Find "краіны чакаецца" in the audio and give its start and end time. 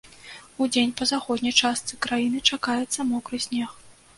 2.07-2.99